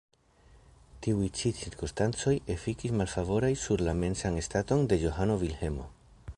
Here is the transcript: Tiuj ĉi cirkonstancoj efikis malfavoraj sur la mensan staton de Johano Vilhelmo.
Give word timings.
Tiuj 1.07 1.27
ĉi 1.39 1.51
cirkonstancoj 1.59 2.33
efikis 2.55 2.95
malfavoraj 3.03 3.51
sur 3.67 3.87
la 3.89 3.95
mensan 4.03 4.43
staton 4.49 4.85
de 4.95 5.03
Johano 5.07 5.41
Vilhelmo. 5.45 5.91